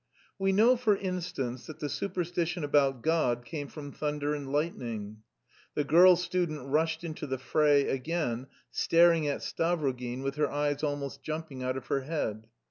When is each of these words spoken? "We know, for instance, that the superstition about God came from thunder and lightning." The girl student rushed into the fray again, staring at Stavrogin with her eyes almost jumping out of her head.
"We 0.39 0.51
know, 0.51 0.77
for 0.77 0.97
instance, 0.97 1.67
that 1.67 1.77
the 1.77 1.87
superstition 1.87 2.63
about 2.63 3.03
God 3.03 3.45
came 3.45 3.67
from 3.67 3.91
thunder 3.91 4.33
and 4.33 4.51
lightning." 4.51 5.21
The 5.75 5.83
girl 5.83 6.15
student 6.15 6.67
rushed 6.67 7.03
into 7.03 7.27
the 7.27 7.37
fray 7.37 7.87
again, 7.87 8.47
staring 8.71 9.27
at 9.27 9.43
Stavrogin 9.43 10.23
with 10.23 10.37
her 10.37 10.49
eyes 10.51 10.81
almost 10.81 11.21
jumping 11.21 11.61
out 11.61 11.77
of 11.77 11.85
her 11.85 12.01
head. 12.01 12.47